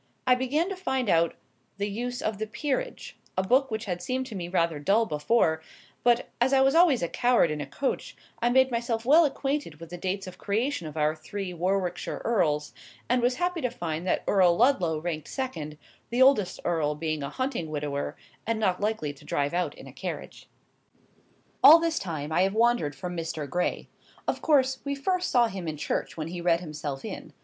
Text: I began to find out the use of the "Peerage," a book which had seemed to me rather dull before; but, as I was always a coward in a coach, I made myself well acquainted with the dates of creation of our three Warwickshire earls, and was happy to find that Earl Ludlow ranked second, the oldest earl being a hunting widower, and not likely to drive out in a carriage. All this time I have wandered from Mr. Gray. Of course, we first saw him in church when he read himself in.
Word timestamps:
I 0.25 0.33
began 0.33 0.67
to 0.69 0.75
find 0.75 1.09
out 1.11 1.35
the 1.77 1.87
use 1.87 2.23
of 2.23 2.39
the 2.39 2.47
"Peerage," 2.47 3.19
a 3.37 3.43
book 3.43 3.69
which 3.69 3.85
had 3.85 4.01
seemed 4.01 4.25
to 4.25 4.35
me 4.35 4.47
rather 4.47 4.79
dull 4.79 5.05
before; 5.05 5.61
but, 6.03 6.29
as 6.41 6.53
I 6.53 6.61
was 6.61 6.73
always 6.73 7.03
a 7.03 7.07
coward 7.07 7.51
in 7.51 7.61
a 7.61 7.67
coach, 7.67 8.15
I 8.41 8.49
made 8.49 8.71
myself 8.71 9.05
well 9.05 9.25
acquainted 9.25 9.75
with 9.79 9.91
the 9.91 9.99
dates 9.99 10.25
of 10.25 10.39
creation 10.39 10.87
of 10.87 10.97
our 10.97 11.15
three 11.15 11.53
Warwickshire 11.53 12.23
earls, 12.25 12.73
and 13.07 13.21
was 13.21 13.35
happy 13.35 13.61
to 13.61 13.69
find 13.69 14.07
that 14.07 14.23
Earl 14.27 14.55
Ludlow 14.57 14.97
ranked 14.97 15.27
second, 15.27 15.77
the 16.09 16.19
oldest 16.23 16.59
earl 16.65 16.95
being 16.95 17.21
a 17.21 17.29
hunting 17.29 17.69
widower, 17.69 18.17
and 18.47 18.59
not 18.59 18.81
likely 18.81 19.13
to 19.13 19.23
drive 19.23 19.53
out 19.53 19.75
in 19.75 19.85
a 19.85 19.93
carriage. 19.93 20.49
All 21.63 21.77
this 21.77 21.99
time 21.99 22.31
I 22.31 22.41
have 22.41 22.55
wandered 22.55 22.95
from 22.95 23.15
Mr. 23.15 23.47
Gray. 23.47 23.87
Of 24.27 24.41
course, 24.41 24.79
we 24.83 24.95
first 24.95 25.29
saw 25.29 25.45
him 25.47 25.67
in 25.67 25.77
church 25.77 26.17
when 26.17 26.29
he 26.29 26.41
read 26.41 26.59
himself 26.61 27.05
in. 27.05 27.33